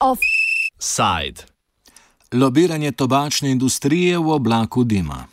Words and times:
Offside. 0.00 1.46
Lobiranje 2.32 2.92
tobačne 2.92 3.50
industrije 3.50 4.18
v 4.18 4.30
oblaku 4.30 4.84
dima. 4.84 5.26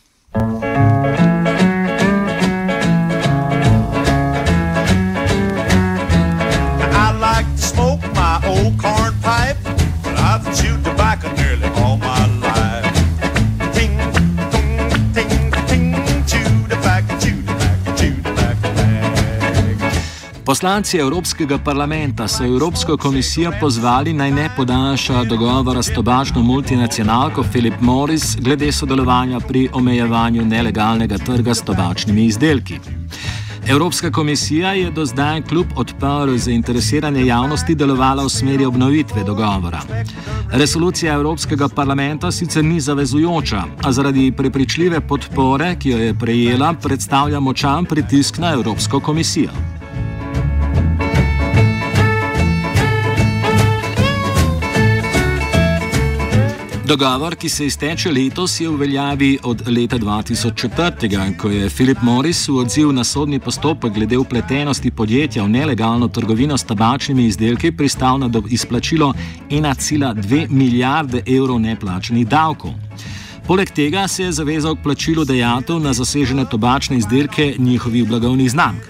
Poslanci 20.58 20.98
Evropskega 20.98 21.58
parlamenta 21.58 22.26
so 22.28 22.44
Evropsko 22.44 22.96
komisijo 22.98 23.52
pozvali 23.60 24.14
naj 24.14 24.32
ne 24.32 24.50
podaljša 24.56 25.24
dogovora 25.24 25.84
s 25.84 25.94
tobačno 25.94 26.42
multinacionalko 26.42 27.44
Philip 27.44 27.82
Morris 27.82 28.36
glede 28.40 28.72
sodelovanja 28.72 29.40
pri 29.40 29.70
omejevanju 29.74 30.46
nelegalnega 30.46 31.18
trga 31.18 31.54
s 31.54 31.62
tobačnimi 31.62 32.26
izdelki. 32.26 32.80
Evropska 33.68 34.12
komisija 34.12 34.74
je 34.74 34.92
do 34.92 35.06
zdaj 35.06 35.42
kljub 35.42 35.68
odporu 35.76 36.38
zainteresirane 36.38 37.26
javnosti 37.26 37.76
delovala 37.76 38.24
v 38.24 38.30
smeri 38.30 38.66
obnovitve 38.66 39.24
dogovora. 39.24 39.82
Resolucija 40.52 41.14
Evropskega 41.14 41.70
parlamenta 41.70 42.32
sicer 42.32 42.66
ni 42.66 42.80
zavezujoča, 42.80 43.64
a 43.84 43.92
zaradi 43.92 44.32
prepričljive 44.32 45.02
podpore, 45.02 45.76
ki 45.80 45.90
jo 45.90 45.98
je 45.98 46.14
prejela, 46.14 46.74
predstavlja 46.74 47.40
močan 47.40 47.86
pritisk 47.86 48.38
na 48.38 48.54
Evropsko 48.54 49.00
komisijo. 49.00 49.77
Dogovor, 56.88 57.36
ki 57.36 57.50
se 57.50 57.66
izteče 57.66 58.12
letos, 58.12 58.60
je 58.62 58.70
v 58.70 58.78
veljavi 58.80 59.38
od 59.44 59.62
leta 59.68 59.98
2004, 60.00 61.38
ko 61.38 61.50
je 61.50 61.70
Philip 61.70 62.02
Morris 62.02 62.48
v 62.48 62.62
odziv 62.62 62.94
na 62.96 63.04
sodni 63.04 63.40
postopek 63.40 63.94
glede 63.94 64.18
upletenosti 64.18 64.92
podjetja 64.92 65.44
v 65.44 65.50
nelegalno 65.50 66.08
trgovino 66.08 66.58
s 66.58 66.64
tabačnimi 66.64 67.26
izdelki 67.26 67.72
pristal 67.72 68.20
na 68.20 68.30
izplačilo 68.50 69.14
1,2 69.50 70.48
milijarde 70.50 71.24
evrov 71.28 71.60
neplačenih 71.60 72.28
davkov. 72.28 72.72
Poleg 73.48 73.72
tega 73.72 74.08
se 74.08 74.24
je 74.24 74.32
zavezal 74.32 74.76
k 74.76 74.84
plačilu 74.84 75.26
dejatev 75.26 75.80
na 75.80 75.94
zasežene 75.94 76.46
tobačne 76.46 76.98
izdelke 76.98 77.56
njihovih 77.58 78.08
blagovnih 78.08 78.52
znamk. 78.52 78.88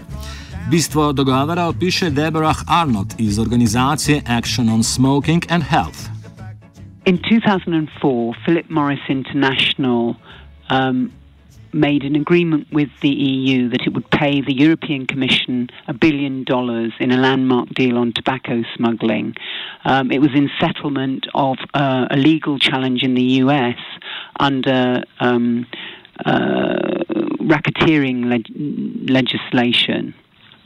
Bistvo 0.69 1.13
dogovora 1.13 1.65
opiše 1.65 2.09
Deborah 2.09 2.61
Arnold 2.67 3.13
iz 3.17 3.39
organizacije 3.39 4.21
Action 4.27 4.69
on 4.69 4.83
Smoking 4.83 5.45
and 5.49 5.63
Health. 5.63 6.16
In 7.07 7.19
2004, 7.19 8.33
Philip 8.45 8.69
Morris 8.69 8.99
International 9.07 10.17
um, 10.69 11.13
made 11.71 12.03
an 12.03 12.17
agreement 12.17 12.67
with 12.69 12.89
the 13.01 13.07
EU 13.07 13.69
that 13.69 13.79
it 13.87 13.93
would 13.93 14.11
pay 14.11 14.41
the 14.41 14.53
European 14.53 15.07
Commission 15.07 15.69
a 15.87 15.93
billion 15.93 16.43
dollars 16.43 16.91
in 16.99 17.13
a 17.13 17.15
landmark 17.15 17.69
deal 17.69 17.97
on 17.97 18.11
tobacco 18.11 18.61
smuggling. 18.75 19.35
Um, 19.85 20.11
it 20.11 20.19
was 20.19 20.31
in 20.35 20.49
settlement 20.59 21.27
of 21.33 21.55
uh, 21.73 22.07
a 22.11 22.17
legal 22.17 22.59
challenge 22.59 23.03
in 23.03 23.13
the 23.13 23.39
US 23.45 23.79
under 24.37 25.05
um, 25.21 25.65
uh, 26.25 26.75
racketeering 27.39 28.25
leg- 28.25 29.09
legislation. 29.09 30.13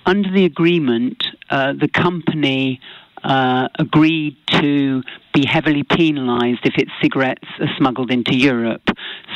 Under 0.08 0.32
the 0.32 0.46
agreement, 0.46 1.24
uh, 1.52 1.74
the 1.74 1.88
company 1.88 2.82
uh, 3.24 3.68
agreed 3.78 4.38
to 4.52 5.04
be 5.34 5.46
heavily 5.46 5.84
penalised 5.84 6.60
if 6.64 6.76
its 6.78 6.92
cigarettes 7.02 7.48
are 7.60 7.70
smuggled 7.78 8.12
into 8.12 8.36
Europe. 8.36 8.88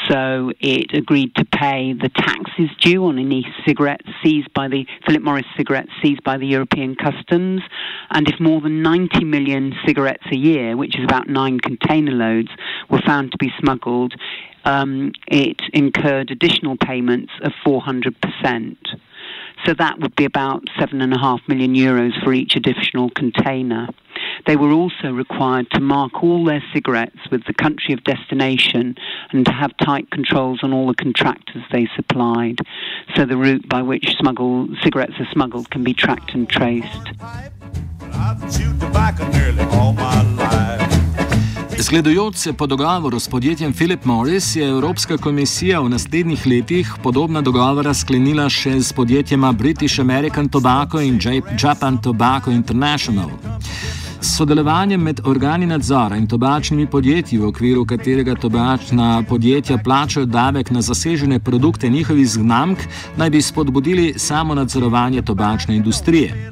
So 0.10 0.52
it 0.60 0.94
agreed 0.94 1.34
to 1.36 1.46
pay 1.46 1.94
the 1.94 2.10
taxes 2.10 2.70
due 2.80 3.06
on 3.06 3.18
any 3.18 3.46
cigarettes 3.66 4.08
seized 4.24 4.54
by 4.54 4.68
the 4.68 4.86
Philip 5.06 5.24
Morris 5.24 5.46
cigarettes 5.56 5.92
seized 6.02 6.24
by 6.24 6.38
the 6.38 6.46
European 6.46 6.96
customs. 6.96 7.62
And 8.12 8.28
if 8.28 8.40
more 8.40 8.62
than 8.62 8.82
90 8.82 9.24
million 9.24 9.74
cigarettes 9.86 10.26
a 10.32 10.36
year, 10.36 10.76
which 10.78 10.98
is 10.98 11.04
about 11.04 11.28
nine 11.28 11.60
container 11.60 12.12
loads, 12.12 12.50
were 12.90 13.02
found 13.06 13.32
to 13.32 13.38
be 13.38 13.52
smuggled, 13.60 14.14
um, 14.66 15.12
it 15.28 15.62
incurred 15.74 16.32
additional 16.32 16.76
payments 16.78 17.32
of 17.42 17.52
400%. 17.66 18.76
So 19.66 19.74
that 19.74 20.00
would 20.00 20.16
be 20.16 20.26
about 20.26 20.64
seven 20.80 21.02
and 21.02 21.12
a 21.14 21.18
half 21.18 21.42
million 21.48 21.74
euros 21.74 22.12
for 22.24 22.34
each 22.34 22.56
additional 22.56 23.10
container. 23.10 23.88
They 24.46 24.56
were 24.56 24.72
also 24.72 25.12
required 25.12 25.72
to 25.72 25.80
mark 25.82 26.22
all 26.24 26.46
their 26.46 26.64
cigarettes 26.72 27.18
with 27.32 27.46
the 27.46 27.54
country 27.54 27.94
of 27.94 28.04
destination 28.04 28.96
and 29.32 29.46
to 29.46 29.52
have 29.52 29.76
tight 29.78 30.12
controls 30.12 30.60
on 30.62 30.72
all 30.72 30.88
the 30.88 30.94
contractors 30.94 31.64
they 31.72 31.88
supplied. 31.96 32.60
So 33.16 33.26
the 33.26 33.38
route 33.38 33.68
by 33.68 33.82
which 33.82 34.16
smuggle, 34.20 34.68
cigarettes 34.84 35.14
are 35.20 35.28
smuggled 35.32 35.72
can 35.72 35.84
be 35.84 35.96
tracked 35.96 36.36
and 36.36 36.48
traced. 36.48 37.10
Zgledujoč 41.80 42.36
se 42.36 42.54
po 42.54 42.68
dogovoru 42.68 43.20
s 43.20 43.28
podjetjem 43.28 43.74
Philip 43.74 44.06
Morris 44.06 44.56
je 44.56 44.70
Evropska 44.70 45.18
komisija 45.18 45.80
v 45.80 45.90
naslednjih 45.90 46.48
letih 46.48 46.94
podobna 47.04 47.42
dogovora 47.42 47.94
sklenila 47.94 48.50
še 48.50 48.80
s 48.82 48.94
podjetjema 48.94 49.52
British 49.52 50.00
American 50.00 50.48
Tobacco 50.50 51.02
in 51.02 51.20
Japan 51.64 51.98
Tobacco 52.02 52.52
International. 52.52 53.30
S 54.22 54.38
sodelovanjem 54.38 55.02
med 55.02 55.20
organi 55.24 55.66
nadzora 55.66 56.16
in 56.18 56.28
tobačnimi 56.28 56.88
podjetji, 56.88 57.38
v 57.38 57.48
okviru 57.48 57.86
katerega 57.86 58.36
tobačna 58.36 59.24
podjetja 59.30 59.78
plačajo 59.78 60.26
davek 60.26 60.72
na 60.72 60.82
zasežene 60.82 61.40
produkte 61.40 61.90
njihovih 61.90 62.28
znamk, 62.30 62.80
naj 63.18 63.30
bi 63.30 63.42
spodbudili 63.42 64.14
samo 64.18 64.56
nadzorovanje 64.56 65.22
tobačne 65.22 65.76
industrije. 65.76 66.52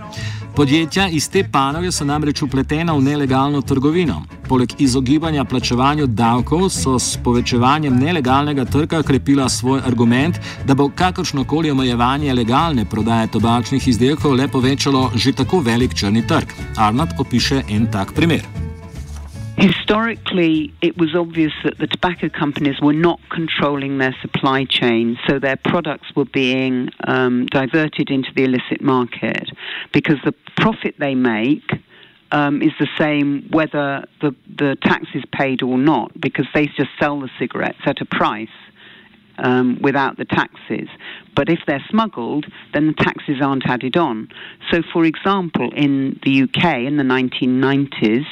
Podjetja 0.55 1.07
iz 1.07 1.29
te 1.29 1.41
panoge 1.51 1.91
so 1.91 2.05
namreč 2.05 2.41
upletena 2.41 2.93
v 2.93 3.01
nelegalno 3.01 3.61
trgovino. 3.61 4.21
Poleg 4.53 4.69
izogibanja 4.77 5.43
plačevanju 5.49 6.05
davkov 6.07 6.67
so 6.69 6.99
s 7.01 7.17
povečevanjem 7.25 7.95
nelegalnega 7.97 8.65
trga 8.65 8.99
krepila 9.01 9.47
svoj 9.49 9.79
argument, 9.87 10.37
da 10.67 10.75
bo 10.77 10.91
kakršnokoli 10.95 11.71
omejevanje 11.71 12.33
legalne 12.33 12.85
prodaje 12.85 13.31
tobačnih 13.33 13.87
izdelkov 13.87 14.35
le 14.37 14.45
povečalo 14.47 15.09
že 15.15 15.33
tako 15.33 15.63
velik 15.65 15.95
črni 15.97 16.21
trg. 16.27 16.53
Arnold 16.77 17.17
opiše 17.17 17.63
en 17.69 17.87
tak 17.91 18.13
primer. 18.13 18.45
Historically, 19.57 20.73
it 20.81 20.97
was 20.97 21.15
obvious 21.15 21.53
that 21.63 21.77
the 21.79 21.87
tobacco 21.87 22.29
companies 22.29 22.81
were 22.81 22.99
not 23.09 23.19
controlling 23.29 23.97
their 23.97 24.15
supply 24.21 24.65
chain, 24.65 25.17
so 25.27 25.39
their 25.39 25.57
products 25.57 26.09
were 26.15 26.29
being 26.33 26.89
um, 27.07 27.45
diverted 27.47 28.09
into 28.09 28.29
the 28.35 28.43
illicit 28.43 28.81
market 28.81 29.49
because 29.91 30.19
the 30.25 30.33
profit 30.57 30.95
they 30.99 31.15
make 31.15 31.82
um, 32.33 32.61
is 32.61 32.71
the 32.79 32.87
same 32.97 33.47
whether 33.51 34.05
the, 34.19 34.35
the 34.57 34.75
tax 34.81 35.05
is 35.13 35.23
paid 35.31 35.61
or 35.61 35.77
not, 35.77 36.19
because 36.19 36.47
they 36.53 36.65
just 36.65 36.89
sell 36.99 37.19
the 37.19 37.29
cigarettes 37.39 37.79
at 37.85 38.01
a 38.01 38.05
price. 38.05 38.49
Um, 39.35 39.79
without 39.81 40.17
the 40.17 40.25
taxes. 40.25 40.87
But 41.35 41.49
if 41.49 41.57
they're 41.65 41.83
smuggled, 41.89 42.45
then 42.71 42.85
the 42.85 42.93
taxes 42.93 43.37
aren't 43.41 43.65
added 43.65 43.97
on. 43.97 44.29
So, 44.69 44.83
for 44.93 45.05
example, 45.05 45.71
in 45.75 46.19
the 46.23 46.43
UK 46.43 46.81
in 46.85 46.97
the 46.97 47.03
1990s, 47.03 48.27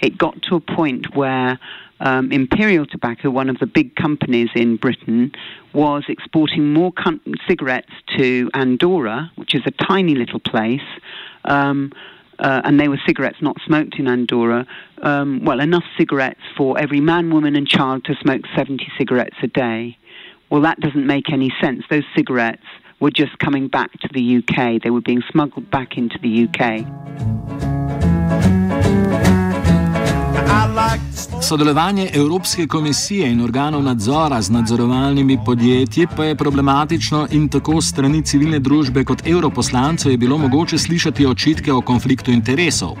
it 0.00 0.16
got 0.16 0.40
to 0.44 0.56
a 0.56 0.60
point 0.60 1.14
where 1.14 1.58
um, 2.00 2.32
Imperial 2.32 2.86
Tobacco, 2.86 3.28
one 3.28 3.50
of 3.50 3.58
the 3.58 3.66
big 3.66 3.96
companies 3.96 4.48
in 4.54 4.76
Britain, 4.76 5.32
was 5.74 6.04
exporting 6.08 6.72
more 6.72 6.90
com- 6.90 7.20
cigarettes 7.46 7.92
to 8.16 8.50
Andorra, 8.54 9.30
which 9.36 9.54
is 9.54 9.60
a 9.66 9.70
tiny 9.70 10.14
little 10.14 10.40
place. 10.40 10.80
Um, 11.44 11.92
uh, 12.38 12.62
and 12.64 12.78
they 12.78 12.88
were 12.88 13.00
cigarettes 13.06 13.38
not 13.40 13.56
smoked 13.64 13.98
in 13.98 14.08
Andorra. 14.08 14.66
Um, 15.02 15.44
well, 15.44 15.60
enough 15.60 15.84
cigarettes 15.98 16.40
for 16.56 16.78
every 16.78 17.00
man, 17.00 17.32
woman, 17.32 17.56
and 17.56 17.66
child 17.66 18.04
to 18.06 18.14
smoke 18.20 18.42
70 18.56 18.86
cigarettes 18.98 19.36
a 19.42 19.46
day. 19.46 19.96
Well, 20.50 20.62
that 20.62 20.80
doesn't 20.80 21.06
make 21.06 21.32
any 21.32 21.52
sense. 21.60 21.82
Those 21.90 22.04
cigarettes 22.14 22.66
were 23.00 23.10
just 23.10 23.38
coming 23.38 23.68
back 23.68 23.92
to 24.00 24.08
the 24.12 24.38
UK, 24.38 24.82
they 24.82 24.90
were 24.90 25.00
being 25.02 25.22
smuggled 25.30 25.70
back 25.70 25.98
into 25.98 26.18
the 26.22 26.48
UK. 26.48 27.35
Sodelovanje 31.48 32.10
Evropske 32.14 32.66
komisije 32.66 33.30
in 33.30 33.40
organov 33.40 33.82
nadzora 33.82 34.42
z 34.42 34.50
nadzorovalnimi 34.50 35.38
podjetji 35.44 36.06
pa 36.16 36.24
je 36.24 36.34
problematično 36.34 37.26
in 37.30 37.48
tako 37.48 37.82
strani 37.82 38.22
civilne 38.22 38.58
družbe 38.58 39.04
kot 39.04 39.22
europoslancev 39.26 40.10
je 40.10 40.18
bilo 40.18 40.38
mogoče 40.38 40.78
slišati 40.78 41.26
očitke 41.26 41.72
o 41.72 41.80
konfliktu 41.80 42.30
interesov. 42.30 42.96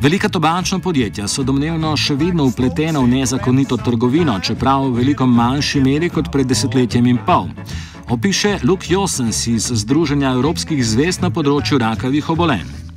Velika 0.00 0.28
tobačna 0.28 0.78
podjetja 0.78 1.28
so 1.28 1.42
domnevno 1.42 1.96
še 1.96 2.14
vedno 2.14 2.48
upletena 2.50 2.98
v 2.98 3.08
nezakonito 3.08 3.76
trgovino, 3.76 4.40
čeprav 4.40 4.88
v 4.88 4.96
veliko 4.96 5.26
manjši 5.26 5.80
meri 5.80 6.10
kot 6.10 6.32
pred 6.32 6.46
desetletjem 6.46 7.06
in 7.06 7.22
pol. 7.26 7.46
Opiše 8.08 8.58
Luke 8.64 8.90
Josens 8.90 9.46
iz 9.46 9.70
Združenja 9.70 10.34
Evropskih 10.34 10.84
zvest 10.86 11.22
na 11.22 11.30
področju 11.30 11.78
rakavih 11.78 12.30
obolenj. 12.30 12.87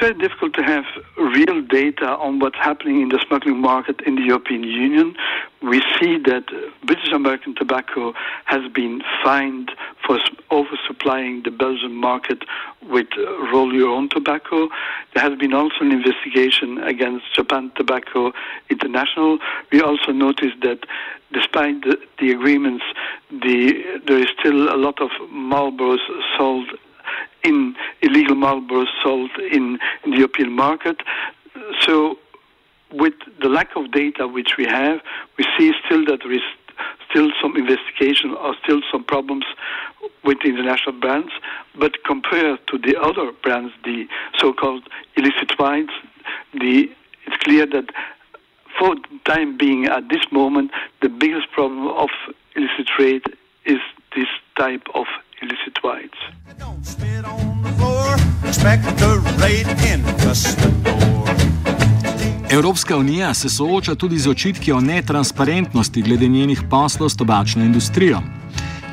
Very 0.00 0.14
difficult 0.14 0.54
to 0.54 0.62
have 0.62 0.84
real 1.18 1.60
data 1.60 2.16
on 2.16 2.38
what's 2.38 2.56
happening 2.56 3.02
in 3.02 3.10
the 3.10 3.22
smuggling 3.26 3.60
market 3.60 4.00
in 4.06 4.14
the 4.14 4.22
European 4.22 4.64
Union. 4.64 5.14
We 5.60 5.82
see 6.00 6.16
that 6.24 6.44
British 6.86 7.12
American 7.12 7.54
tobacco 7.54 8.14
has 8.46 8.62
been 8.72 9.02
fined 9.22 9.70
for 10.06 10.18
oversupplying 10.50 11.44
the 11.44 11.50
Belgian 11.50 11.92
market 11.92 12.44
with 12.88 13.08
uh, 13.18 13.52
roll 13.52 13.74
your 13.74 13.90
own 13.90 14.08
tobacco. 14.08 14.70
There 15.14 15.22
has 15.22 15.38
been 15.38 15.52
also 15.52 15.80
an 15.80 15.92
investigation 15.92 16.78
against 16.78 17.34
Japan 17.34 17.70
Tobacco 17.76 18.32
International. 18.70 19.38
We 19.70 19.82
also 19.82 20.12
noticed 20.12 20.62
that 20.62 20.78
despite 21.34 21.82
the, 21.82 21.98
the 22.18 22.32
agreements, 22.32 22.84
the, 23.30 24.00
there 24.06 24.18
is 24.18 24.28
still 24.38 24.74
a 24.74 24.78
lot 24.78 24.98
of 25.02 25.10
Marlboros 25.30 25.98
sold 26.38 26.70
in 27.44 27.74
illegal 28.02 28.34
Marlboro 28.34 28.86
sold 29.02 29.30
in, 29.50 29.78
the 30.04 30.16
European 30.16 30.52
market. 30.52 31.02
So, 31.80 32.18
with 32.92 33.14
the 33.40 33.48
lack 33.48 33.76
of 33.76 33.92
data 33.92 34.26
which 34.26 34.56
we 34.58 34.64
have, 34.64 35.00
we 35.38 35.44
see 35.56 35.72
still 35.84 36.04
that 36.06 36.20
there 36.22 36.32
is 36.32 36.42
still 37.08 37.30
some 37.40 37.56
investigation 37.56 38.34
or 38.34 38.54
still 38.62 38.80
some 38.90 39.04
problems 39.04 39.44
with 40.24 40.38
the 40.42 40.48
international 40.48 40.98
brands. 40.98 41.32
But 41.78 42.04
compared 42.04 42.66
to 42.68 42.78
the 42.78 43.00
other 43.00 43.32
brands, 43.42 43.72
the 43.84 44.06
so-called 44.38 44.88
illicit 45.16 45.58
whites, 45.58 45.92
the, 46.54 46.90
it's 47.26 47.36
clear 47.42 47.66
that 47.66 47.90
for 48.78 48.94
the 48.94 49.18
time 49.24 49.56
being, 49.56 49.86
at 49.86 50.08
this 50.08 50.24
moment, 50.32 50.70
the 51.02 51.08
biggest 51.08 51.50
problem 51.52 51.88
of 51.88 52.10
illicit 52.56 52.86
trade 52.86 53.24
is 53.64 53.78
this 54.14 54.28
type 54.56 54.86
of 54.94 55.06
illicit 55.42 55.76
wines. 55.84 56.20
Evropska 62.50 62.96
unija 62.96 63.34
se 63.34 63.48
sooča 63.48 63.94
tudi 63.94 64.18
z 64.18 64.28
očitki 64.28 64.72
o 64.72 64.80
netransparentnosti 64.80 66.02
glede 66.02 66.28
njenih 66.28 66.62
poslov 66.70 67.08
s 67.08 67.16
tobačno 67.16 67.64
industrijo. 67.64 68.39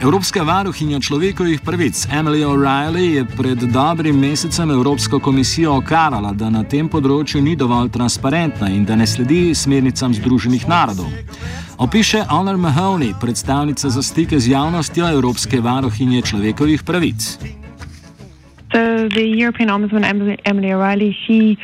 Evropska 0.02 0.44
varuhinja 0.44 1.00
človekovih 1.00 1.62
pravic 1.66 2.08
Emily 2.14 2.46
O'Reilly 2.46 3.16
je 3.16 3.26
pred 3.26 3.58
dobrim 3.58 4.20
mesecem 4.20 4.72
Evropsko 4.72 5.20
komisijo 5.20 5.74
okarala, 5.78 6.34
da 6.38 6.50
na 6.54 6.62
tem 6.64 6.86
področju 6.90 7.42
ni 7.42 7.56
dovolj 7.58 7.90
transparentna 7.96 8.70
in 8.70 8.86
da 8.86 8.96
ne 8.96 9.08
sledi 9.10 9.56
smernicam 9.58 10.14
Združenih 10.14 10.68
narodov. 10.70 11.10
Opiše 11.82 12.28
Honor 12.30 12.62
Mahoney, 12.62 13.16
predstavnica 13.22 13.90
za 13.90 14.04
stike 14.06 14.38
z 14.40 14.54
javnostjo 14.54 15.10
Evropske 15.18 15.62
varuhinje 15.66 16.22
človekovih 16.30 16.86
pravic. 16.86 17.42
So 18.70 19.10
the 19.10 19.26
European 19.26 19.74
Ombudsman 19.74 20.06
Emily, 20.06 20.38
Emily 20.46 20.74
O'Reilly, 20.78 21.18
she 21.26 21.58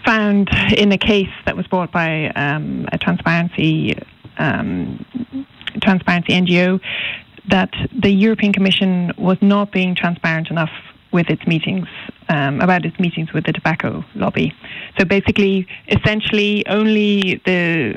found 0.00 0.48
in 0.72 0.92
a 0.92 0.98
case 0.98 1.32
that 1.44 1.56
was 1.56 1.68
brought 1.68 1.92
by 1.92 2.32
um, 2.40 2.88
a 2.88 2.96
transparency 2.96 3.92
um, 4.38 5.04
transparency 5.80 6.32
NGO 6.32 6.80
that 7.50 7.70
the 7.92 8.10
European 8.10 8.52
Commission 8.52 9.12
was 9.18 9.38
not 9.40 9.72
being 9.72 9.94
transparent 9.94 10.50
enough 10.50 10.70
with 11.12 11.28
its 11.30 11.46
meetings 11.46 11.86
um, 12.28 12.60
about 12.60 12.84
its 12.84 12.98
meetings 12.98 13.32
with 13.32 13.44
the 13.44 13.52
tobacco 13.52 14.04
lobby. 14.14 14.52
So 14.98 15.04
basically, 15.04 15.66
essentially, 15.88 16.66
only 16.66 17.40
the 17.46 17.96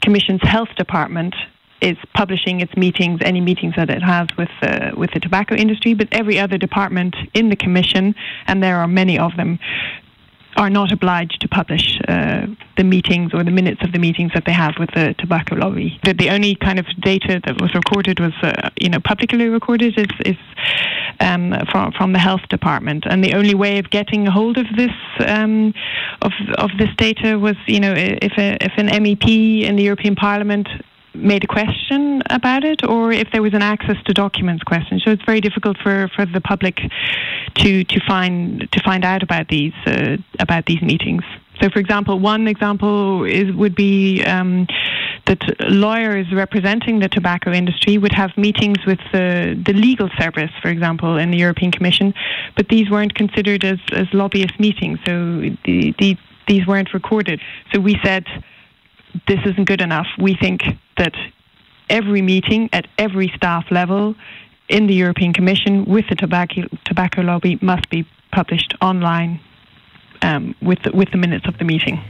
Commission's 0.00 0.40
health 0.42 0.68
department 0.76 1.34
is 1.82 1.96
publishing 2.14 2.60
its 2.60 2.74
meetings, 2.76 3.20
any 3.22 3.40
meetings 3.40 3.74
that 3.76 3.90
it 3.90 4.02
has 4.02 4.28
with 4.38 4.48
uh, 4.62 4.92
with 4.96 5.10
the 5.12 5.20
tobacco 5.20 5.54
industry, 5.54 5.92
but 5.94 6.08
every 6.10 6.38
other 6.38 6.56
department 6.56 7.14
in 7.34 7.50
the 7.50 7.56
commission, 7.56 8.14
and 8.46 8.62
there 8.62 8.78
are 8.78 8.88
many 8.88 9.18
of 9.18 9.36
them, 9.36 9.58
are 10.56 10.70
not 10.70 10.90
obliged 10.92 11.40
to 11.42 11.48
publish 11.48 12.00
uh, 12.08 12.46
the 12.76 12.84
meetings 12.84 13.34
or 13.34 13.44
the 13.44 13.50
minutes 13.50 13.82
of 13.82 13.92
the 13.92 13.98
meetings 13.98 14.32
that 14.34 14.44
they 14.46 14.52
have 14.52 14.74
with 14.78 14.90
the 14.94 15.14
tobacco 15.18 15.54
lobby. 15.54 15.98
The, 16.04 16.14
the 16.14 16.30
only 16.30 16.54
kind 16.54 16.78
of 16.78 16.86
data 17.00 17.40
that 17.44 17.60
was 17.60 17.74
recorded 17.74 18.20
was, 18.20 18.32
uh, 18.42 18.70
you 18.80 18.88
know, 18.88 19.00
publicly 19.00 19.48
recorded 19.48 19.98
is, 19.98 20.06
is 20.24 20.36
um, 21.20 21.54
from 21.70 21.92
from 21.92 22.12
the 22.12 22.18
health 22.18 22.48
department, 22.48 23.04
and 23.06 23.22
the 23.22 23.34
only 23.34 23.54
way 23.54 23.78
of 23.78 23.90
getting 23.90 24.26
hold 24.26 24.58
of 24.58 24.66
this 24.76 24.92
um, 25.26 25.72
of 26.22 26.32
of 26.58 26.70
this 26.78 26.90
data 26.96 27.38
was, 27.38 27.56
you 27.66 27.80
know, 27.80 27.94
if 27.96 28.32
a, 28.38 28.56
if 28.60 28.72
an 28.76 28.88
MEP 28.88 29.62
in 29.62 29.76
the 29.76 29.82
European 29.82 30.14
Parliament 30.16 30.68
made 31.16 31.44
a 31.44 31.46
question 31.46 32.22
about 32.30 32.64
it 32.64 32.84
or 32.84 33.12
if 33.12 33.28
there 33.32 33.42
was 33.42 33.54
an 33.54 33.62
access 33.62 33.96
to 34.04 34.14
documents 34.14 34.62
question. 34.62 35.00
So 35.04 35.10
it's 35.10 35.24
very 35.24 35.40
difficult 35.40 35.76
for, 35.78 36.08
for 36.14 36.26
the 36.26 36.40
public 36.40 36.80
to 37.56 37.84
to 37.84 38.00
find 38.06 38.70
to 38.72 38.82
find 38.82 39.04
out 39.04 39.22
about 39.22 39.48
these 39.48 39.74
uh, 39.86 40.16
about 40.38 40.66
these 40.66 40.82
meetings. 40.82 41.22
So, 41.60 41.70
for 41.70 41.78
example, 41.78 42.18
one 42.18 42.48
example 42.48 43.24
is 43.24 43.54
would 43.54 43.74
be 43.74 44.22
um, 44.24 44.66
that 45.26 45.42
lawyers 45.60 46.26
representing 46.32 47.00
the 47.00 47.08
tobacco 47.08 47.52
industry 47.52 47.98
would 47.98 48.12
have 48.12 48.30
meetings 48.36 48.78
with 48.86 48.98
the, 49.12 49.60
the 49.64 49.72
legal 49.72 50.08
service, 50.18 50.50
for 50.62 50.68
example, 50.68 51.16
in 51.16 51.30
the 51.30 51.38
European 51.38 51.72
Commission, 51.72 52.14
but 52.56 52.68
these 52.68 52.90
weren't 52.90 53.14
considered 53.14 53.64
as, 53.64 53.78
as 53.92 54.06
lobbyist 54.12 54.58
meetings, 54.60 54.98
so 55.04 55.40
the, 55.64 55.94
the, 55.98 56.16
these 56.46 56.66
weren't 56.66 56.94
recorded. 56.94 57.40
So 57.72 57.80
we 57.80 57.98
said 58.04 58.24
this 59.26 59.40
isn't 59.44 59.64
good 59.64 59.80
enough. 59.80 60.06
We 60.18 60.36
think 60.36 60.62
that 60.96 61.14
every 61.88 62.22
meeting 62.22 62.68
at 62.72 62.86
every 62.98 63.28
staff 63.36 63.64
level 63.70 64.14
in 64.68 64.86
the 64.86 64.94
European 64.94 65.32
Commission 65.32 65.84
with 65.84 66.06
the 66.08 66.14
tobacco, 66.14 66.62
tobacco 66.84 67.22
lobby 67.22 67.58
must 67.62 67.88
be 67.90 68.06
published 68.32 68.74
online 68.80 69.40
um, 70.22 70.54
with, 70.60 70.82
the, 70.82 70.92
with 70.92 71.10
the 71.12 71.18
minutes 71.18 71.46
of 71.46 71.56
the 71.58 71.64
meeting. 71.64 72.02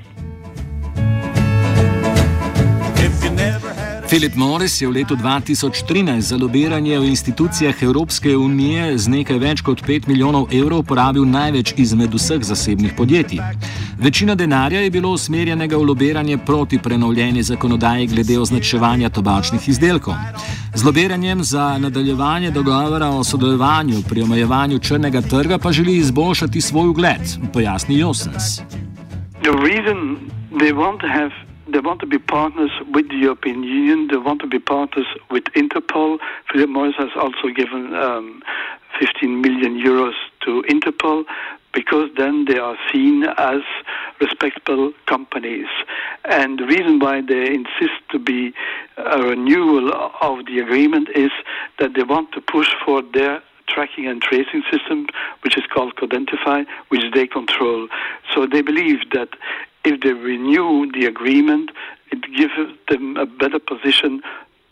Philip 4.09 4.35
Morris 4.35 4.81
je 4.81 4.89
v 4.89 4.93
letu 4.93 5.17
2013 5.17 6.21
za 6.21 6.37
lobiranje 6.37 6.99
v 6.99 7.05
institucijah 7.05 7.83
Evropske 7.83 8.37
unije 8.37 8.99
z 8.99 9.09
nekaj 9.11 9.39
več 9.39 9.63
kot 9.67 9.83
5 9.83 10.07
milijonov 10.07 10.47
evrov 10.55 10.85
porabil 10.87 11.27
največ 11.27 11.75
izmed 11.77 12.15
vseh 12.15 12.39
zasebnih 12.39 12.95
podjetij. 12.95 13.43
Večina 13.99 14.35
denarja 14.35 14.81
je 14.81 14.91
bilo 14.91 15.11
usmerjenega 15.11 15.77
v 15.77 15.83
lobiranje 15.83 16.39
proti 16.39 16.79
prenovljeni 16.79 17.43
zakonodaji 17.43 18.07
glede 18.07 18.39
označevanja 18.39 19.11
tobačnih 19.11 19.69
izdelkov. 19.69 20.15
Z 20.75 20.85
lobiranjem 20.85 21.43
za 21.43 21.79
nadaljevanje 21.79 22.51
dogovora 22.51 23.09
o 23.11 23.25
sodelovanju 23.25 24.03
pri 24.09 24.23
omejevanju 24.23 24.79
črnega 24.79 25.21
trga 25.21 25.59
pa 25.59 25.73
želi 25.73 25.97
izboljšati 25.97 26.61
svoj 26.61 26.89
ugled, 26.89 27.23
pojasni 27.53 27.99
Josens. 27.99 28.63
They 30.57 30.73
want 30.73 31.01
to 31.01 31.46
be 31.67 32.19
partners 32.19 32.71
with 32.93 33.09
the 33.09 33.17
European 33.17 33.63
Union. 33.63 34.09
They 34.11 34.17
want 34.17 34.41
to 34.41 34.47
be 34.47 34.59
partners 34.59 35.07
with 35.31 35.45
Interpol. 35.55 36.19
Philip 36.53 36.69
Morris 36.71 36.95
has 36.99 37.11
also 37.17 37.49
given 37.55 37.95
um, 37.95 38.43
15 39.01 39.41
million 39.41 39.79
euros 39.79 40.15
to 40.45 40.63
Interpol 40.69 41.25
because 41.75 42.09
then 42.17 42.47
they 42.47 42.59
are 42.59 42.77
seen 42.91 43.25
as 43.37 43.61
respectable 44.21 44.93
companies. 45.07 45.67
And 46.25 46.59
the 46.59 46.65
reason 46.65 46.99
why 46.99 47.21
they 47.21 47.53
insist 47.53 48.01
to 48.13 48.19
be 48.19 48.55
a 48.97 49.19
renewal 49.19 49.93
of 50.23 50.47
the 50.47 50.59
agreement 50.61 51.09
is 51.15 51.31
that 51.79 51.93
they 51.95 52.03
want 52.03 52.33
to 52.33 52.41
push 52.41 52.69
for 52.85 53.03
their 53.03 53.43
tracking 53.69 54.07
and 54.07 54.23
tracing 54.23 54.63
system, 54.71 55.07
which 55.43 55.59
is 55.59 55.65
called 55.67 55.97
Codentify, 55.97 56.65
which 56.89 57.03
they 57.13 57.27
control. 57.27 57.89
So 58.33 58.47
they 58.47 58.63
believe 58.63 59.11
that 59.13 59.29
if 59.87 60.01
they 60.01 60.13
renew 60.13 60.91
the 60.93 61.07
agreement, 61.07 61.71
it 62.11 62.23
gives 62.37 62.55
them 62.89 63.17
a 63.17 63.25
better 63.25 63.59
position 63.59 64.21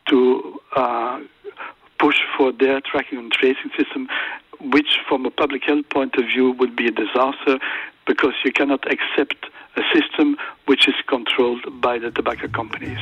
to 0.08 0.60
uh, 0.76 1.20
push 1.98 2.18
for 2.36 2.52
their 2.52 2.80
tracking 2.80 3.18
and 3.18 3.32
tracing 3.32 3.70
system 3.78 4.08
which, 4.60 4.98
from 5.08 5.26
a 5.26 5.30
public 5.30 5.62
health 5.64 5.88
point 5.90 6.14
of 6.16 6.24
view, 6.26 6.52
would 6.52 6.74
be 6.74 6.86
a 6.86 6.90
disaster 6.90 7.58
because 8.06 8.34
you 8.44 8.52
cannot 8.52 8.84
accept 8.90 9.46
a 9.76 9.82
system 9.92 10.36
which 10.66 10.88
is 10.88 10.94
controlled 11.06 11.64
by 11.80 11.98
the 11.98 12.10
tobacco 12.10 12.48
companies. 12.48 12.98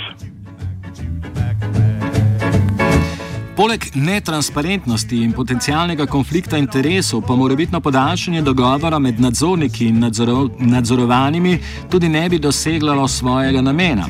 Poleg 3.52 3.84
netransparentnosti 3.94 5.18
in 5.22 5.32
potencijalnega 5.36 6.06
konflikta 6.06 6.56
interesov 6.56 7.20
pa 7.26 7.34
morebitno 7.36 7.80
podaljšanje 7.80 8.40
dogovora 8.42 8.98
med 8.98 9.20
nadzorniki 9.20 9.86
in 9.86 9.98
nadzoro 10.00 10.48
nadzorovanimi 10.58 11.58
tudi 11.90 12.08
ne 12.08 12.28
bi 12.28 12.38
doseglalo 12.38 13.08
svojega 13.08 13.60
namena. 13.60 14.06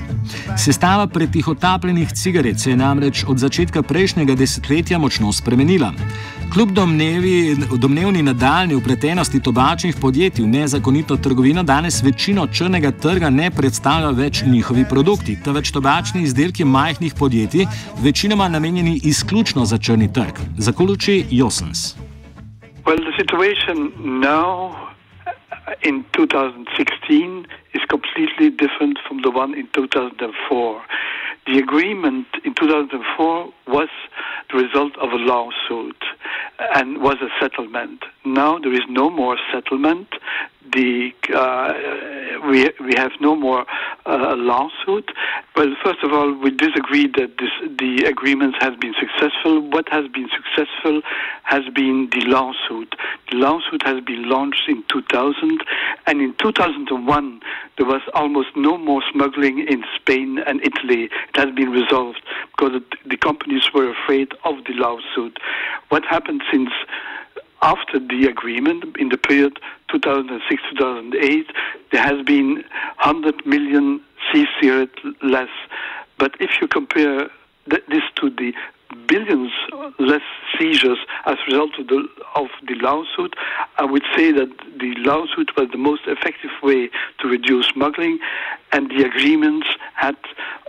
Sestava 0.56 1.06
pretihotapljenih 1.06 2.12
cigaret 2.12 2.60
se 2.60 2.70
je 2.70 2.76
namreč 2.76 3.24
od 3.28 3.38
začetka 3.38 3.82
prejšnjega 3.82 4.34
desetletja 4.34 4.98
močno 4.98 5.32
spremenila. 5.32 5.92
Kljub 6.52 6.68
domnevi, 6.68 7.56
domnevni 7.78 8.22
nadaljni 8.22 8.74
upletenosti 8.74 9.42
tobačnih 9.42 9.96
podjetij 10.00 10.44
v 10.44 10.48
nezakonito 10.48 11.16
trgovino, 11.16 11.62
danes 11.62 12.02
večino 12.04 12.46
črnega 12.46 12.90
trga 12.90 13.30
ne 13.30 13.46
predstavlja 13.50 14.10
več 14.10 14.42
njihovi 14.46 14.84
produkti, 14.90 15.38
temveč 15.44 15.70
tobačni 15.72 16.22
izdelki 16.22 16.64
majhnih 16.64 17.14
podjetij, 17.18 17.64
večinoma 18.04 18.48
namenjeni 18.48 19.00
izključno 19.04 19.64
za 19.64 19.78
črni 19.78 20.12
trg. 20.12 20.44
Za 20.58 20.72
koluči 20.72 21.24
Josens. 21.30 21.96
Well, 22.84 23.00
the 23.00 23.14
situation 23.22 23.88
now 24.20 24.76
in 25.88 26.04
2016 26.12 27.48
is 27.72 27.82
completely 27.94 28.50
different 28.62 28.96
from 29.08 29.24
the 29.24 29.32
one 29.42 29.56
in 29.60 29.66
2004. 29.72 30.84
The 31.48 31.56
agreement 31.64 32.28
in 32.44 32.52
2004 32.52 33.61
was 33.72 33.88
the 34.50 34.58
result 34.58 34.96
of 34.98 35.10
a 35.10 35.16
lawsuit 35.16 35.96
and 36.74 37.02
was 37.02 37.16
a 37.22 37.28
settlement. 37.40 38.04
Now 38.24 38.58
there 38.58 38.72
is 38.72 38.86
no 38.88 39.10
more 39.10 39.36
settlement. 39.52 40.08
The 40.72 41.10
uh, 41.34 42.48
we 42.48 42.70
we 42.80 42.94
have 42.96 43.12
no 43.20 43.34
more 43.34 43.66
uh, 44.06 44.34
lawsuit. 44.36 45.10
Well, 45.56 45.74
first 45.84 46.02
of 46.02 46.12
all, 46.12 46.32
we 46.32 46.50
disagree 46.50 47.08
that 47.08 47.36
this, 47.38 47.50
the 47.78 48.06
agreement 48.08 48.54
has 48.60 48.74
been 48.76 48.94
successful. 48.98 49.60
What 49.70 49.88
has 49.90 50.08
been 50.08 50.28
successful 50.30 51.02
has 51.42 51.62
been 51.74 52.08
the 52.12 52.22
lawsuit. 52.26 52.94
The 53.30 53.36
lawsuit 53.36 53.82
has 53.84 54.02
been 54.04 54.28
launched 54.28 54.68
in 54.68 54.82
2000, 54.88 55.60
and 56.06 56.20
in 56.20 56.34
2001 56.38 57.40
there 57.76 57.86
was 57.86 58.02
almost 58.14 58.48
no 58.56 58.78
more 58.78 59.02
smuggling 59.12 59.66
in 59.68 59.84
Spain 59.96 60.38
and 60.46 60.60
Italy. 60.62 61.04
It 61.04 61.36
has 61.36 61.54
been 61.54 61.70
resolved 61.70 62.22
because 62.56 62.80
the 63.04 63.16
companies 63.16 63.61
were 63.74 63.90
afraid 63.90 64.32
of 64.44 64.64
the 64.64 64.74
lawsuit. 64.74 65.38
What 65.88 66.04
happened 66.04 66.42
since 66.50 66.70
after 67.62 67.98
the 67.98 68.26
agreement 68.28 68.96
in 68.98 69.08
the 69.08 69.16
period 69.16 69.58
2006 69.90 70.62
2008, 70.70 71.46
there 71.92 72.02
has 72.02 72.24
been 72.24 72.64
100 73.02 73.46
million 73.46 74.00
C-cigarette 74.32 74.90
less. 75.22 75.50
But 76.18 76.34
if 76.40 76.50
you 76.60 76.68
compare 76.68 77.30
th- 77.70 77.84
this 77.88 78.02
to 78.16 78.30
the 78.30 78.52
billions 79.08 79.50
less 79.98 80.22
seizures 80.58 80.98
as 81.26 81.36
a 81.42 81.50
result 81.50 81.78
of 81.78 81.86
the, 81.88 82.08
of 82.34 82.48
the 82.66 82.74
lawsuit, 82.76 83.34
I 83.78 83.84
would 83.84 84.04
say 84.16 84.32
that 84.32 84.50
the 84.78 84.94
lawsuit 84.98 85.56
was 85.56 85.68
the 85.70 85.78
most 85.78 86.02
effective 86.06 86.50
way 86.62 86.90
to 87.20 87.28
reduce 87.28 87.66
smuggling, 87.66 88.18
and 88.72 88.90
the 88.90 89.04
agreements 89.04 89.68
had 89.94 90.16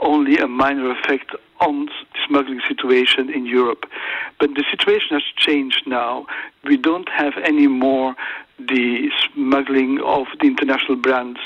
only 0.02 0.38
a 0.38 0.48
minor 0.48 0.92
effect 0.92 1.32
on 1.62 1.86
the 1.86 1.92
smuggling 2.28 2.62
situation 2.68 3.30
in 3.30 3.46
Europe. 3.46 3.86
But 4.40 4.52
the 4.56 4.66
situation 4.70 5.10
has 5.12 5.24
changed 5.38 5.84
now. 5.86 6.26
We 6.66 6.78
don't 6.78 7.10
have 7.10 7.34
any 7.44 7.68
more 7.68 8.16
the 8.60 9.10
smuggling 9.34 10.00
of 10.02 10.28
the 10.40 10.48
international 10.48 10.98
brands 10.98 11.40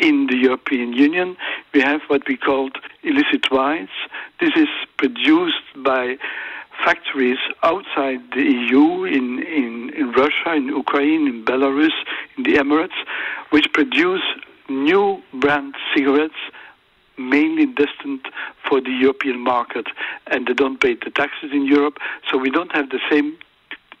in 0.00 0.26
the 0.26 0.36
European 0.36 0.92
Union. 0.92 1.36
We 1.74 1.80
have 1.80 2.00
what 2.08 2.22
we 2.26 2.36
called 2.36 2.76
illicit 3.02 3.50
whites. 3.50 3.92
This 4.40 4.52
is 4.56 4.68
produced 4.96 5.64
by 5.84 6.16
factories 6.84 7.38
outside 7.62 8.20
the 8.34 8.42
EU 8.42 9.04
in, 9.04 9.42
in, 9.42 9.90
in 9.90 10.12
Russia, 10.12 10.54
in 10.54 10.66
Ukraine, 10.68 11.28
in 11.28 11.44
Belarus, 11.44 11.92
in 12.36 12.44
the 12.44 12.54
Emirates, 12.54 12.98
which 13.50 13.66
produce 13.72 14.22
new 14.68 15.22
brand 15.34 15.74
cigarettes 15.94 16.40
mainly 17.18 17.66
destined 17.66 18.26
for 18.66 18.80
the 18.80 18.90
European 18.90 19.38
market, 19.38 19.86
and 20.28 20.46
they 20.46 20.54
don't 20.54 20.80
pay 20.80 20.94
the 20.94 21.10
taxes 21.10 21.50
in 21.52 21.66
Europe, 21.66 21.98
so 22.30 22.38
we 22.38 22.50
don't 22.50 22.72
have 22.72 22.88
the 22.88 23.00
same 23.10 23.36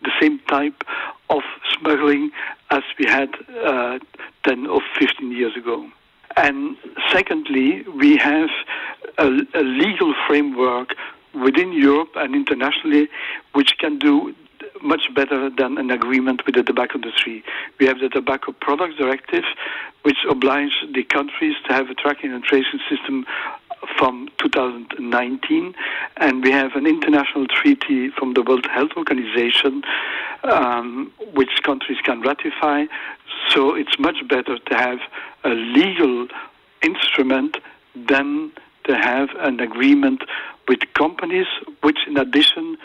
the 0.02 0.10
same 0.20 0.38
type 0.48 0.82
of 1.28 1.42
smuggling 1.78 2.30
as 2.70 2.82
we 2.98 3.06
had 3.06 3.30
uh, 3.64 3.98
10 4.44 4.66
or 4.66 4.80
15 4.98 5.32
years 5.32 5.56
ago. 5.56 5.86
And 6.36 6.76
secondly, 7.12 7.82
we 7.96 8.16
have 8.16 8.50
a, 9.18 9.26
a 9.54 9.62
legal 9.62 10.14
framework 10.26 10.94
within 11.34 11.72
Europe 11.72 12.10
and 12.16 12.34
internationally 12.34 13.08
which 13.52 13.78
can 13.78 13.98
do 13.98 14.34
much 14.82 15.02
better 15.14 15.50
than 15.50 15.78
an 15.78 15.90
agreement 15.90 16.44
with 16.46 16.54
the 16.54 16.62
tobacco 16.62 16.96
industry. 16.96 17.44
We 17.78 17.86
have 17.86 18.00
the 18.00 18.08
Tobacco 18.08 18.52
Products 18.52 18.96
Directive, 18.96 19.44
which 20.02 20.18
obliges 20.28 20.72
the 20.94 21.04
countries 21.04 21.54
to 21.66 21.72
have 21.72 21.90
a 21.90 21.94
tracking 21.94 22.32
and 22.32 22.42
tracing 22.42 22.80
system 22.88 23.26
from 23.98 24.28
2019, 24.38 25.74
and 26.16 26.42
we 26.42 26.50
have 26.50 26.74
an 26.74 26.86
international 26.86 27.46
treaty 27.46 28.10
from 28.10 28.34
the 28.34 28.42
World 28.42 28.66
Health 28.66 28.92
Organization, 28.96 29.82
um, 30.44 31.12
which 31.34 31.62
countries 31.62 31.98
can 32.02 32.20
ratify. 32.20 32.86
So 33.48 33.74
it's 33.74 33.98
much 33.98 34.26
better 34.28 34.58
to 34.58 34.74
have 34.74 34.98
a 35.44 35.50
legal 35.50 36.28
instrument 36.82 37.56
than 37.94 38.52
to 38.84 38.96
have 38.96 39.30
an 39.38 39.60
agreement 39.60 40.22
with 40.68 40.80
companies, 40.94 41.46
which 41.82 41.98
in 42.06 42.16
addition 42.16 42.76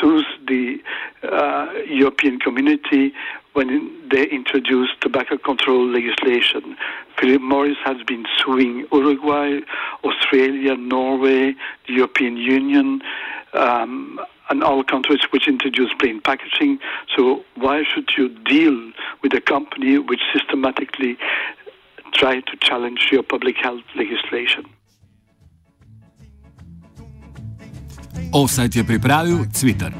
sues 0.00 0.26
the 0.46 0.82
uh, 1.22 1.68
European 1.86 2.38
community 2.38 3.12
when 3.52 4.08
they 4.10 4.24
introduced 4.28 5.00
tobacco 5.00 5.36
control 5.36 5.86
legislation. 5.86 6.76
Philip 7.18 7.42
Morris 7.42 7.76
has 7.84 8.02
been 8.06 8.24
suing 8.38 8.86
Uruguay, 8.92 9.60
Australia, 10.04 10.76
Norway, 10.76 11.54
the 11.86 11.94
European 11.94 12.36
Union, 12.36 13.02
um, 13.52 14.18
and 14.48 14.62
all 14.62 14.82
countries 14.82 15.20
which 15.30 15.46
introduce 15.48 15.90
plain 15.98 16.20
packaging. 16.20 16.78
So 17.16 17.44
why 17.56 17.84
should 17.84 18.10
you 18.16 18.28
deal 18.28 18.92
with 19.22 19.34
a 19.34 19.40
company 19.40 19.98
which 19.98 20.20
systematically 20.32 21.16
try 22.12 22.40
to 22.40 22.56
challenge 22.60 23.08
your 23.10 23.22
public 23.22 23.56
health 23.56 23.82
legislation? 23.94 24.64
Offside 28.32 28.78
je 28.78 28.84
pripravil 28.84 29.46
Twitter. 29.60 29.92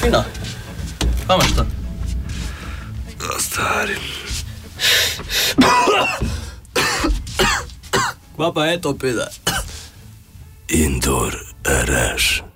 Fino, 0.00 0.24
vamos 1.28 1.52
to. 1.56 1.66
Da, 3.18 3.38
stari. 3.38 3.96
Kva 8.36 8.52
pa 8.52 8.64
je 8.64 8.80
to 8.80 8.94
pida? 8.94 9.28
Indoor 10.68 11.38
reš. 11.64 12.42